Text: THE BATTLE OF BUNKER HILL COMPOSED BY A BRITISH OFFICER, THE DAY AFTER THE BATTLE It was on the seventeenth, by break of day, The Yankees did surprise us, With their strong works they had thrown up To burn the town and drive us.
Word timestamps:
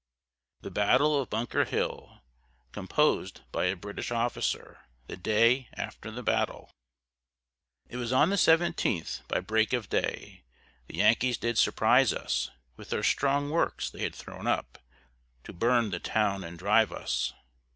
THE 0.61 0.71
BATTLE 0.71 1.21
OF 1.21 1.29
BUNKER 1.29 1.65
HILL 1.65 2.23
COMPOSED 2.71 3.41
BY 3.51 3.65
A 3.65 3.75
BRITISH 3.75 4.09
OFFICER, 4.11 4.79
THE 5.05 5.15
DAY 5.15 5.69
AFTER 5.73 6.09
THE 6.09 6.23
BATTLE 6.23 6.71
It 7.87 7.97
was 7.97 8.11
on 8.11 8.31
the 8.31 8.37
seventeenth, 8.37 9.21
by 9.27 9.41
break 9.41 9.73
of 9.73 9.89
day, 9.89 10.41
The 10.87 10.97
Yankees 10.97 11.37
did 11.37 11.59
surprise 11.59 12.13
us, 12.13 12.49
With 12.77 12.89
their 12.89 13.03
strong 13.03 13.51
works 13.51 13.91
they 13.91 14.01
had 14.01 14.15
thrown 14.15 14.47
up 14.47 14.79
To 15.43 15.53
burn 15.53 15.91
the 15.91 15.99
town 15.99 16.43
and 16.43 16.57
drive 16.57 16.91
us. 16.91 17.33